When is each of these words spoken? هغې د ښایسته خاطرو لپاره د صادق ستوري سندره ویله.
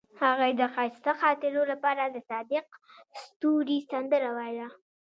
هغې 0.21 0.49
د 0.59 0.61
ښایسته 0.73 1.11
خاطرو 1.21 1.63
لپاره 1.71 2.03
د 2.07 2.17
صادق 2.29 2.65
ستوري 3.21 3.79
سندره 3.89 4.29
ویله. 4.37 4.67